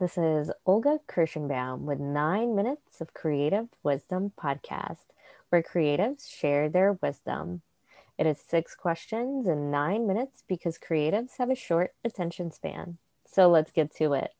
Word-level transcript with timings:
This 0.00 0.16
is 0.16 0.50
Olga 0.64 0.98
Kirschenbaum 1.06 1.80
with 1.80 2.00
Nine 2.00 2.56
Minutes 2.56 3.02
of 3.02 3.12
Creative 3.12 3.68
Wisdom 3.82 4.32
podcast, 4.34 5.04
where 5.50 5.62
creatives 5.62 6.26
share 6.26 6.70
their 6.70 6.94
wisdom. 7.02 7.60
It 8.16 8.26
is 8.26 8.38
six 8.40 8.74
questions 8.74 9.46
in 9.46 9.70
nine 9.70 10.06
minutes 10.06 10.42
because 10.48 10.78
creatives 10.78 11.36
have 11.36 11.50
a 11.50 11.54
short 11.54 11.92
attention 12.02 12.50
span. 12.50 12.96
So 13.26 13.50
let's 13.50 13.72
get 13.72 13.94
to 13.96 14.14
it. 14.14 14.30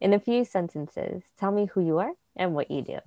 In 0.00 0.12
a 0.12 0.18
few 0.18 0.44
sentences, 0.44 1.22
tell 1.38 1.52
me 1.52 1.66
who 1.66 1.86
you 1.86 1.98
are 1.98 2.14
and 2.34 2.52
what 2.52 2.72
you 2.72 2.82
do. 2.82 2.98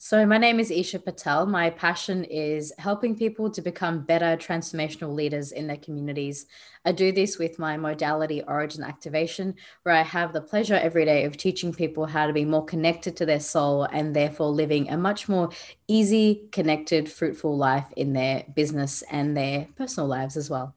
So, 0.00 0.24
my 0.24 0.38
name 0.38 0.60
is 0.60 0.70
Eesha 0.70 1.04
Patel. 1.04 1.44
My 1.46 1.70
passion 1.70 2.22
is 2.22 2.72
helping 2.78 3.16
people 3.16 3.50
to 3.50 3.60
become 3.60 4.02
better 4.02 4.36
transformational 4.36 5.12
leaders 5.12 5.50
in 5.50 5.66
their 5.66 5.76
communities. 5.76 6.46
I 6.84 6.92
do 6.92 7.10
this 7.10 7.36
with 7.36 7.58
my 7.58 7.76
modality 7.76 8.40
Origin 8.44 8.84
Activation, 8.84 9.56
where 9.82 9.96
I 9.96 10.02
have 10.02 10.32
the 10.32 10.40
pleasure 10.40 10.76
every 10.76 11.04
day 11.04 11.24
of 11.24 11.36
teaching 11.36 11.74
people 11.74 12.06
how 12.06 12.28
to 12.28 12.32
be 12.32 12.44
more 12.44 12.64
connected 12.64 13.16
to 13.16 13.26
their 13.26 13.40
soul 13.40 13.88
and 13.92 14.14
therefore 14.14 14.50
living 14.50 14.88
a 14.88 14.96
much 14.96 15.28
more 15.28 15.50
easy, 15.88 16.48
connected, 16.52 17.10
fruitful 17.10 17.56
life 17.56 17.92
in 17.96 18.12
their 18.12 18.44
business 18.54 19.02
and 19.10 19.36
their 19.36 19.66
personal 19.74 20.08
lives 20.08 20.36
as 20.36 20.48
well. 20.48 20.76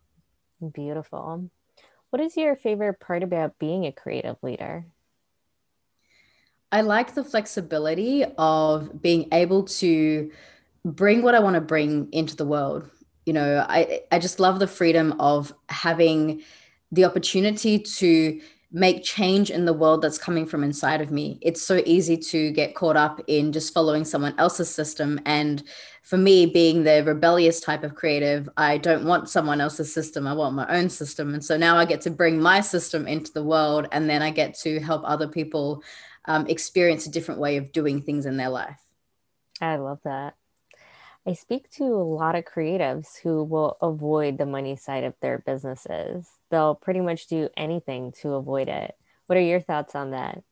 Beautiful. 0.74 1.48
What 2.10 2.24
is 2.24 2.36
your 2.38 2.56
favorite 2.56 3.00
part 3.00 3.22
about 3.22 3.60
being 3.60 3.86
a 3.86 3.92
creative 3.92 4.38
leader? 4.42 4.88
I 6.72 6.82
like 6.82 7.14
the 7.14 7.24
flexibility 7.24 8.24
of 8.38 9.02
being 9.02 9.28
able 9.34 9.64
to 9.64 10.32
bring 10.86 11.22
what 11.22 11.36
I 11.36 11.40
want 11.40 11.56
to 11.56 11.62
bring 11.62 12.10
into 12.12 12.36
the 12.36 12.46
world. 12.46 12.90
You 13.26 13.34
know, 13.34 13.66
I, 13.68 14.02
I 14.12 14.20
just 14.20 14.40
love 14.40 14.60
the 14.60 14.68
freedom 14.68 15.14
of 15.20 15.54
having 15.70 16.42
the 16.92 17.06
opportunity 17.06 17.80
to 17.80 18.42
make 18.74 19.04
change 19.04 19.52
in 19.52 19.66
the 19.66 19.74
world 19.74 20.02
that's 20.02 20.18
coming 20.18 20.46
from 20.46 20.64
inside 20.64 21.02
of 21.02 21.12
me. 21.12 21.38
It's 21.42 21.62
so 21.62 21.82
easy 21.86 22.16
to 22.16 22.52
get 22.52 22.74
caught 22.74 22.96
up 22.96 23.20
in 23.28 23.52
just 23.52 23.74
following 23.74 24.06
someone 24.06 24.34
else's 24.38 24.74
system. 24.74 25.20
And 25.26 25.62
for 26.04 26.18
me, 26.18 26.46
being 26.46 26.84
the 26.84 27.04
rebellious 27.04 27.60
type 27.60 27.84
of 27.84 27.96
creative, 27.96 28.50
I 28.56 28.78
don't 28.78 29.06
want 29.06 29.30
someone 29.30 29.60
else's 29.60 29.94
system. 29.94 30.26
I 30.26 30.34
want 30.34 30.56
my 30.56 30.68
own 30.74 30.90
system. 30.90 31.34
And 31.34 31.44
so 31.44 31.58
now 31.58 31.76
I 31.76 31.84
get 31.84 32.00
to 32.02 32.10
bring 32.10 32.40
my 32.40 32.62
system 32.62 33.08
into 33.08 33.34
the 33.34 33.44
world 33.44 33.88
and 33.92 34.10
then 34.10 34.22
I 34.22 34.32
get 34.32 34.58
to 34.60 34.80
help 34.80 35.04
other 35.06 35.28
people 35.28 35.84
um, 36.26 36.48
experience 36.48 37.06
a 37.06 37.12
different 37.12 37.40
way 37.40 37.58
of 37.58 37.72
doing 37.72 38.02
things 38.02 38.26
in 38.26 38.38
their 38.38 38.50
life. 38.50 38.80
I 39.60 39.76
love 39.78 40.00
that. 40.04 40.36
I 41.26 41.34
speak 41.34 41.70
to 41.72 41.84
a 41.84 42.04
lot 42.04 42.36
of 42.36 42.46
creatives 42.46 43.20
who 43.22 43.44
will 43.44 43.78
avoid 43.82 44.38
the 44.38 44.46
money 44.48 44.76
side 44.76 45.04
of 45.04 45.14
their 45.22 45.38
businesses. 45.38 46.28
They'll 46.50 46.76
pretty 46.76 47.02
much 47.02 47.28
do 47.28 47.50
anything 47.56 48.12
to 48.22 48.34
avoid 48.34 48.70
it. 48.70 48.96
What 49.28 49.38
are 49.38 49.42
your 49.42 49.62
thoughts 49.62 49.96
on 49.96 50.12
that? 50.12 50.44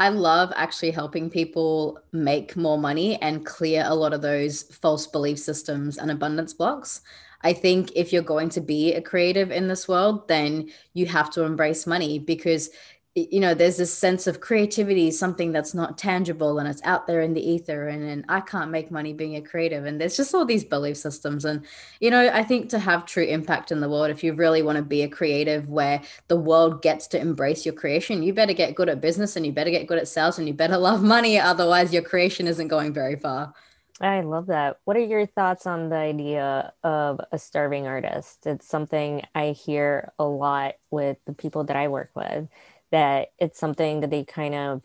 I 0.00 0.08
love 0.08 0.52
actually 0.56 0.90
helping 0.90 1.30
people 1.30 2.00
make 2.12 2.56
more 2.56 2.76
money 2.76 3.22
and 3.22 3.46
clear 3.46 3.84
a 3.86 3.94
lot 3.94 4.12
of 4.12 4.20
those 4.20 4.62
false 4.62 5.06
belief 5.06 5.38
systems 5.38 5.96
and 5.96 6.10
abundance 6.10 6.54
blocks. 6.54 7.02
I 7.42 7.52
think 7.52 7.92
if 7.94 8.12
you're 8.12 8.22
going 8.22 8.48
to 8.50 8.60
be 8.60 8.94
a 8.94 9.00
creative 9.00 9.52
in 9.52 9.68
this 9.68 9.86
world, 9.86 10.26
then 10.26 10.70
you 10.92 11.06
have 11.06 11.30
to 11.30 11.44
embrace 11.44 11.86
money 11.86 12.18
because 12.18 12.70
you 13.14 13.40
know 13.40 13.52
there's 13.52 13.76
this 13.76 13.92
sense 13.92 14.26
of 14.26 14.40
creativity 14.40 15.10
something 15.10 15.52
that's 15.52 15.74
not 15.74 15.98
tangible 15.98 16.58
and 16.58 16.66
it's 16.66 16.80
out 16.82 17.06
there 17.06 17.20
in 17.20 17.34
the 17.34 17.46
ether 17.46 17.88
and, 17.88 18.02
and 18.02 18.24
i 18.30 18.40
can't 18.40 18.70
make 18.70 18.90
money 18.90 19.12
being 19.12 19.36
a 19.36 19.42
creative. 19.42 19.84
And 19.84 20.00
there's 20.00 20.16
just 20.16 20.34
all 20.34 20.46
these 20.46 20.64
belief 20.64 20.96
systems. 20.96 21.44
And 21.44 21.64
you 22.00 22.10
know 22.10 22.30
i 22.32 22.42
think 22.42 22.70
to 22.70 22.78
have 22.78 23.04
true 23.04 23.24
impact 23.24 23.70
in 23.70 23.80
the 23.80 23.88
world 23.88 24.10
if 24.10 24.24
you 24.24 24.32
really 24.32 24.62
want 24.62 24.76
to 24.76 24.82
be 24.82 25.02
a 25.02 25.08
creative 25.08 25.68
where 25.68 26.00
the 26.28 26.36
world 26.36 26.80
gets 26.80 27.06
to 27.08 27.20
embrace 27.20 27.66
your 27.66 27.74
creation 27.74 28.22
you 28.22 28.32
better 28.32 28.54
get 28.54 28.74
good 28.74 28.88
at 28.88 29.00
business 29.00 29.36
and 29.36 29.44
you 29.44 29.52
better 29.52 29.70
get 29.70 29.86
good 29.86 29.98
at 29.98 30.08
sales 30.08 30.38
and 30.38 30.48
you 30.48 30.54
better 30.54 30.78
love 30.88 31.02
money. 31.02 31.38
Otherwise 31.38 31.92
your 31.92 32.02
creation 32.02 32.46
isn't 32.46 32.68
going 32.68 32.94
very 32.94 33.16
far. 33.16 33.52
I 34.00 34.22
love 34.22 34.46
that. 34.46 34.78
What 34.84 34.96
are 34.96 35.00
your 35.00 35.26
thoughts 35.26 35.66
on 35.66 35.88
the 35.90 35.96
idea 35.96 36.72
of 36.82 37.20
a 37.30 37.38
starving 37.38 37.86
artist? 37.86 38.46
It's 38.46 38.66
something 38.66 39.22
I 39.34 39.50
hear 39.50 40.12
a 40.18 40.24
lot 40.24 40.74
with 40.90 41.18
the 41.26 41.34
people 41.34 41.64
that 41.64 41.76
I 41.76 41.88
work 41.88 42.10
with 42.16 42.48
that 42.92 43.32
it's 43.38 43.58
something 43.58 44.00
that 44.00 44.10
they 44.10 44.24
kind 44.24 44.54
of 44.54 44.82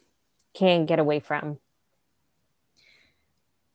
can't 0.54 0.88
get 0.88 1.00
away 1.00 1.20
from? 1.20 1.60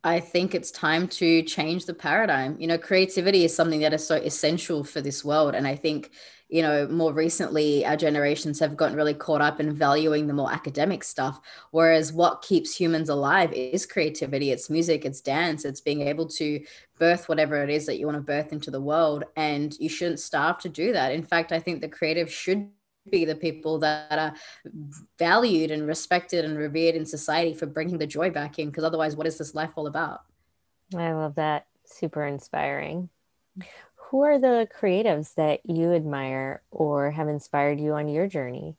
I 0.04 0.18
think 0.18 0.54
it's 0.54 0.72
time 0.72 1.06
to 1.08 1.42
change 1.42 1.86
the 1.86 1.94
paradigm. 1.94 2.56
You 2.58 2.66
know, 2.66 2.78
creativity 2.78 3.44
is 3.44 3.54
something 3.54 3.80
that 3.80 3.94
is 3.94 4.04
so 4.04 4.16
essential 4.16 4.82
for 4.82 5.00
this 5.00 5.24
world. 5.24 5.54
And 5.54 5.64
I 5.64 5.76
think, 5.76 6.10
you 6.48 6.60
know, 6.60 6.88
more 6.88 7.12
recently, 7.12 7.86
our 7.86 7.96
generations 7.96 8.58
have 8.58 8.76
gotten 8.76 8.96
really 8.96 9.14
caught 9.14 9.40
up 9.40 9.60
in 9.60 9.72
valuing 9.72 10.26
the 10.26 10.34
more 10.34 10.52
academic 10.52 11.04
stuff. 11.04 11.40
Whereas 11.70 12.12
what 12.12 12.42
keeps 12.42 12.74
humans 12.74 13.10
alive 13.10 13.52
is 13.52 13.86
creativity, 13.86 14.50
it's 14.50 14.68
music, 14.68 15.04
it's 15.04 15.20
dance, 15.20 15.64
it's 15.64 15.80
being 15.80 16.00
able 16.00 16.26
to 16.30 16.64
birth 16.98 17.28
whatever 17.28 17.62
it 17.62 17.70
is 17.70 17.86
that 17.86 17.98
you 17.98 18.06
want 18.06 18.18
to 18.18 18.22
birth 18.22 18.52
into 18.52 18.72
the 18.72 18.80
world. 18.80 19.22
And 19.36 19.72
you 19.78 19.88
shouldn't 19.88 20.18
starve 20.18 20.58
to 20.58 20.68
do 20.68 20.92
that. 20.94 21.12
In 21.12 21.22
fact, 21.22 21.52
I 21.52 21.60
think 21.60 21.80
the 21.80 21.88
creative 21.88 22.30
should 22.32 22.68
be 23.10 23.24
the 23.24 23.34
people 23.34 23.78
that 23.80 24.18
are 24.18 24.34
valued 25.18 25.70
and 25.70 25.86
respected 25.86 26.44
and 26.44 26.56
revered 26.56 26.94
in 26.94 27.04
society 27.04 27.54
for 27.54 27.66
bringing 27.66 27.98
the 27.98 28.06
joy 28.06 28.30
back 28.30 28.58
in 28.58 28.68
because 28.68 28.84
otherwise 28.84 29.16
what 29.16 29.26
is 29.26 29.38
this 29.38 29.54
life 29.54 29.70
all 29.76 29.86
about? 29.86 30.22
I 30.96 31.12
love 31.12 31.36
that. 31.36 31.66
Super 31.84 32.26
inspiring. 32.26 33.08
Who 34.10 34.22
are 34.22 34.38
the 34.38 34.68
creatives 34.78 35.34
that 35.34 35.60
you 35.64 35.94
admire 35.94 36.62
or 36.70 37.10
have 37.10 37.28
inspired 37.28 37.80
you 37.80 37.94
on 37.94 38.08
your 38.08 38.28
journey? 38.28 38.76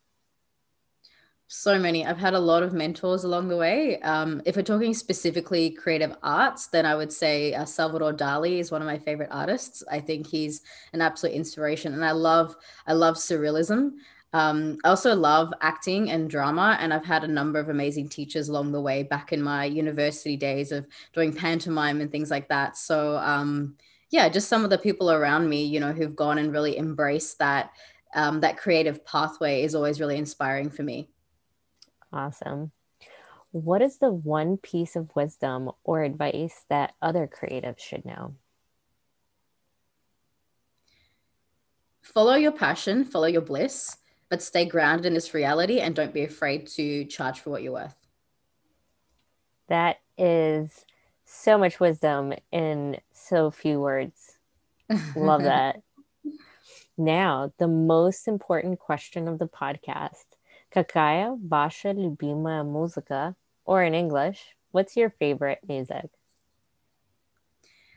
So 1.47 1.78
many. 1.78 2.03
I've 2.03 2.17
had 2.17 2.34
a 2.34 2.40
lot 2.40 2.63
of 2.63 2.73
mentors 2.73 3.25
along 3.25 3.47
the 3.47 3.57
way. 3.57 4.00
Um, 4.01 4.41
if 4.45 4.55
we're 4.55 4.63
talking 4.63 4.94
specifically 4.94 5.69
creative 5.69 6.16
arts 6.23 6.67
then 6.67 6.85
i 6.85 6.95
would 6.95 7.13
say 7.13 7.53
uh, 7.53 7.66
salvador 7.66 8.11
dali 8.11 8.59
is 8.59 8.72
one 8.72 8.81
of 8.81 8.88
my 8.88 8.97
favorite 8.97 9.29
artists. 9.31 9.84
I 9.91 10.00
think 10.00 10.25
he's 10.25 10.61
an 10.94 11.01
absolute 11.01 11.35
inspiration 11.35 11.94
and 11.94 12.03
i 12.03 12.11
love 12.11 12.55
i 12.88 12.94
love 12.94 13.16
surrealism 13.17 13.91
um, 14.34 14.80
I 14.84 14.90
also 14.90 15.16
love 15.16 15.54
acting 15.62 16.10
and 16.10 16.28
drama, 16.28 16.76
and 16.80 16.92
I've 16.92 17.06
had 17.06 17.24
a 17.24 17.28
number 17.28 17.60
of 17.60 17.70
amazing 17.70 18.10
teachers 18.10 18.50
along 18.50 18.72
the 18.72 18.82
way 18.82 19.04
back 19.04 19.32
in 19.32 19.42
my 19.42 19.66
university 19.66 20.36
days 20.36 20.72
of 20.72 20.88
doing 21.14 21.32
pantomime 21.32 22.02
and 22.02 22.12
things 22.12 22.32
like 22.32 22.50
that. 22.50 22.76
So, 22.76 23.18
um, 23.18 23.78
yeah, 24.10 24.30
just 24.30 24.50
some 24.50 24.64
of 24.64 24.72
the 24.72 24.78
people 24.80 25.12
around 25.12 25.48
me, 25.48 25.64
you 25.64 25.80
know, 25.80 25.94
who've 25.94 26.16
gone 26.16 26.40
and 26.40 26.52
really 26.52 26.80
embraced 26.80 27.38
that 27.40 27.72
um, 28.16 28.42
that 28.42 28.58
creative 28.58 29.06
pathway 29.06 29.64
is 29.64 29.76
always 29.76 30.00
really 30.00 30.18
inspiring 30.18 30.70
for 30.70 30.84
me. 30.84 31.10
Awesome. 32.12 32.72
What 33.52 33.84
is 33.84 34.00
the 34.00 34.12
one 34.12 34.58
piece 34.58 34.96
of 34.96 35.16
wisdom 35.16 35.70
or 35.84 36.04
advice 36.04 36.66
that 36.70 36.94
other 37.02 37.28
creatives 37.28 37.80
should 37.80 38.04
know? 38.04 38.36
Follow 42.02 42.36
your 42.36 42.52
passion, 42.52 43.06
follow 43.06 43.28
your 43.28 43.42
bliss 43.42 43.98
but 44.33 44.43
stay 44.43 44.65
grounded 44.65 45.06
in 45.06 45.15
this 45.15 45.34
reality 45.34 45.81
and 45.81 45.94
don't 45.94 46.12
be 46.12 46.25
afraid 46.25 46.66
to 46.66 47.05
charge 47.05 47.41
for 47.41 47.50
what 47.50 47.62
you're 47.62 47.72
worth. 47.72 47.94
That 49.69 50.00
is 50.16 50.84
so 51.25 51.59
much 51.59 51.81
wisdom 51.81 52.33
in 52.50 52.99
so 53.12 53.50
few 53.50 53.81
words. 53.81 54.39
Love 55.16 55.43
that. 55.43 55.83
now, 56.97 57.53
the 57.59 57.69
most 57.69 58.28
important 58.28 58.78
question 58.78 59.28
of 59.28 59.39
the 59.39 59.49
podcast. 59.49 60.25
Какая 60.71 61.34
ваша 61.37 61.93
любимая 61.93 62.62
музыка? 62.62 63.34
Or 63.65 63.83
in 63.83 63.94
English, 63.94 64.56
what's 64.72 64.97
your 64.97 65.11
favorite 65.11 65.61
music? 65.66 66.11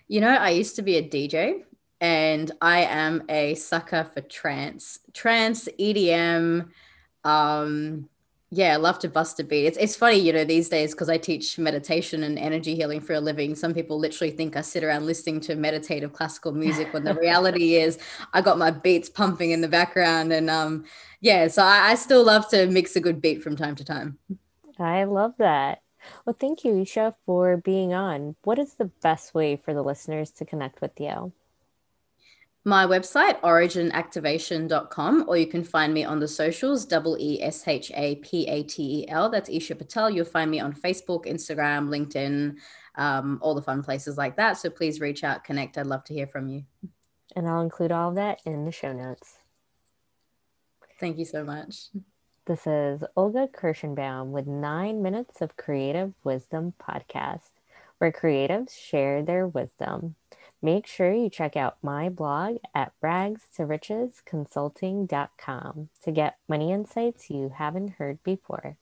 You 0.08 0.20
know, 0.20 0.30
I 0.30 0.50
used 0.50 0.76
to 0.76 0.82
be 0.82 0.98
a 0.98 1.02
DJ 1.02 1.64
and 2.01 2.51
I 2.61 2.81
am 2.83 3.23
a 3.29 3.55
sucker 3.55 4.05
for 4.13 4.21
trance, 4.21 5.01
trance, 5.13 5.69
EDM. 5.79 6.69
Um, 7.25 8.09
yeah, 8.51 8.75
I 8.75 8.77
love 8.77 9.01
to 9.01 9.09
bust 9.09 9.41
a 9.41 9.45
beat. 9.45 9.67
It's, 9.67 9.77
it's 9.77 9.97
funny, 9.97 10.19
you 10.19 10.33
know, 10.33 10.45
these 10.45 10.69
days 10.69 10.93
because 10.93 11.09
I 11.09 11.19
teach 11.19 11.59
meditation 11.59 12.23
and 12.23 12.39
energy 12.39 12.77
healing 12.77 13.01
for 13.01 13.15
a 13.15 13.21
living. 13.21 13.57
Some 13.57 13.75
people 13.75 13.99
literally 13.99 14.31
think 14.31 14.57
I 14.57 14.61
sit 14.61 14.85
around 14.85 15.05
listening 15.05 15.41
to 15.43 15.57
meditative 15.57 16.13
classical 16.13 16.53
music 16.53 16.93
when 16.93 17.03
the 17.03 17.15
reality 17.21 17.75
is 17.75 17.99
I 18.33 18.43
got 18.43 18.57
my 18.57 18.71
beats 18.71 19.09
pumping 19.09 19.51
in 19.51 19.63
the 19.63 19.69
background. 19.69 20.33
And 20.33 20.49
um, 20.49 20.85
yeah, 21.21 21.49
so 21.49 21.63
I, 21.63 21.91
I 21.91 21.95
still 21.97 22.25
love 22.25 22.49
to 22.51 22.67
mix 22.67 22.95
a 22.95 23.01
good 23.01 23.21
beat 23.21 23.43
from 23.43 23.57
time 23.57 23.75
to 23.77 23.85
time. 23.85 24.19
I 24.79 25.05
love 25.05 25.35
that. 25.39 25.81
Well, 26.25 26.37
thank 26.39 26.65
you, 26.65 26.73
Eesha, 26.73 27.15
for 27.25 27.57
being 27.57 27.95
on. 27.95 28.37
What 28.45 28.61
is 28.61 28.75
the 28.75 28.85
best 29.03 29.35
way 29.35 29.57
for 29.57 29.75
the 29.75 29.83
listeners 29.83 30.31
to 30.33 30.45
connect 30.45 30.81
with 30.81 31.01
you? 31.01 31.33
My 32.67 32.85
website, 32.85 33.41
originactivation.com, 33.43 35.27
or 35.29 35.37
you 35.37 35.47
can 35.47 35.63
find 35.63 35.95
me 35.95 36.03
on 36.03 36.19
the 36.19 36.27
socials, 36.27 36.85
double 36.85 37.17
E 37.17 37.41
S 37.41 37.69
H 37.69 37.93
A 37.95 38.17
P 38.17 38.45
A 38.49 38.65
T 38.65 39.03
E 39.03 39.09
L. 39.09 39.31
That's 39.31 39.49
Eesha 39.49 39.79
Patel. 39.79 40.11
You'll 40.11 40.25
find 40.25 40.51
me 40.51 40.59
on 40.59 40.73
Facebook, 40.73 41.27
Instagram, 41.27 41.87
LinkedIn, 41.87 42.57
um, 42.97 43.39
all 43.41 43.55
the 43.55 43.63
fun 43.63 43.85
places 43.85 44.19
like 44.19 44.35
that. 44.39 44.59
So 44.59 44.69
please 44.69 44.99
reach 44.99 45.23
out, 45.23 45.45
connect. 45.45 45.79
I'd 45.79 45.87
love 45.87 46.03
to 46.07 46.13
hear 46.13 46.27
from 46.27 46.49
you. 46.49 46.65
And 47.37 47.47
I'll 47.49 47.61
include 47.61 47.93
all 47.93 48.09
of 48.09 48.17
that 48.17 48.41
in 48.45 48.65
the 48.65 48.73
show 48.73 48.93
notes. 48.93 49.35
Thank 50.99 51.19
you 51.19 51.25
so 51.25 51.45
much. 51.45 51.91
This 52.47 52.67
is 52.67 53.05
Olga 53.17 53.47
Kirschenbaum 53.47 54.33
with 54.33 54.49
Nine 54.49 55.03
Minutes 55.03 55.41
of 55.41 55.57
Creative 55.57 56.13
Wisdom 56.25 56.75
podcast, 56.83 57.51
where 57.99 58.11
creatives 58.11 58.73
share 58.77 59.23
their 59.23 59.47
wisdom. 59.47 60.17
Make 60.67 60.87
sure 60.89 61.13
you 61.13 61.31
check 61.31 61.57
out 61.57 61.77
my 61.81 62.09
blog 62.09 62.57
at 62.75 62.91
rags2richesconsulting.com 63.01 65.89
to 66.03 66.11
get 66.11 66.39
money 66.49 66.73
insights 66.73 67.31
you 67.31 67.53
haven't 67.57 67.91
heard 67.99 68.21
before. 68.25 68.77